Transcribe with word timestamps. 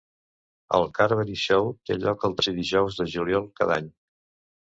El 0.77 0.87
Carbery 0.99 1.37
Show 1.41 1.69
té 1.89 1.97
lloc 1.99 2.25
el 2.31 2.33
tercer 2.41 2.55
dijous 2.57 2.99
de 3.03 3.07
juliol 3.17 3.47
cada 3.61 3.79
any. 3.79 3.93